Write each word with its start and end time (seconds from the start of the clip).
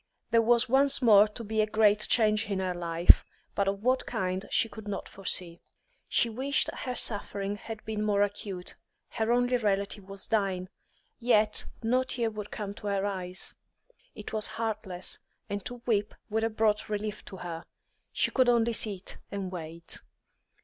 There 0.31 0.41
was 0.41 0.67
once 0.67 0.99
more 1.03 1.27
to 1.27 1.43
be 1.43 1.61
a 1.61 1.67
great 1.67 2.07
change 2.09 2.49
in 2.49 2.57
her 2.57 2.73
life, 2.73 3.23
but 3.53 3.67
of 3.67 3.83
what 3.83 4.07
kind 4.07 4.47
she 4.49 4.67
could 4.67 4.87
not 4.87 5.07
foresee. 5.07 5.61
She 6.09 6.27
wished 6.27 6.71
her 6.73 6.95
suffering 6.95 7.55
had 7.57 7.85
been 7.85 8.03
more 8.03 8.23
acute; 8.23 8.73
her 9.09 9.31
only 9.31 9.57
relative 9.57 10.09
was 10.09 10.25
dying, 10.27 10.69
yet 11.19 11.65
no 11.83 12.01
tear 12.01 12.31
would 12.31 12.49
come 12.49 12.73
to 12.73 12.87
her 12.87 13.05
eyes; 13.05 13.53
it 14.15 14.33
was 14.33 14.47
heartless, 14.57 15.19
and 15.51 15.63
to 15.65 15.83
weep 15.85 16.15
would 16.31 16.41
have 16.41 16.57
brought 16.57 16.89
relief 16.89 17.23
to 17.25 17.37
her. 17.37 17.63
She 18.11 18.31
could 18.31 18.49
only 18.49 18.73
sit 18.73 19.19
and 19.31 19.51
wait. 19.51 19.99